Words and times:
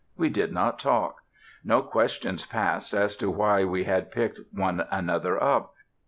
We 0.17 0.29
did 0.29 0.51
not 0.51 0.79
talk. 0.79 1.17
No 1.63 1.83
questions 1.83 2.43
passed 2.43 2.91
as 2.91 3.15
to 3.17 3.29
why 3.29 3.65
we 3.65 3.83
had 3.83 4.09
picked 4.11 4.39
one 4.51 4.83
another 4.91 5.37
up. 5.43 5.75